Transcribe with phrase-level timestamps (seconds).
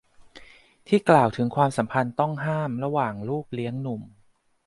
[0.87, 4.01] ที่กล่าวถึงความสัมพันธ์ต้องห้ามระหว่างลูกเลี้ยงหนุ่ม